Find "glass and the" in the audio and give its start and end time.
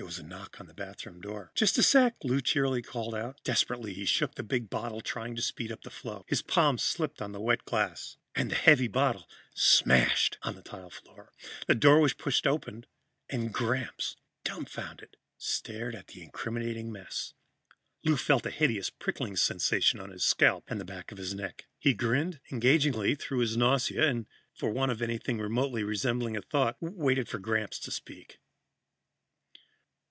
7.64-8.54